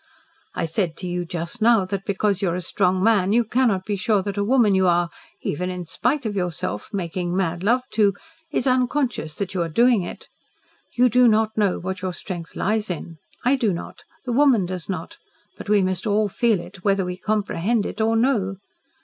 [0.55, 3.85] I said to you just now that because you are a strong man you cannot
[3.85, 5.11] be sure that a woman you are
[5.43, 8.15] even in spite of yourself making mad love to,
[8.49, 10.27] is unconscious that you are doing it.
[10.95, 13.19] You do not know what your strength lies in.
[13.45, 15.17] I do not, the woman does not,
[15.55, 18.55] but we must all feel it, whether we comprehend it or no.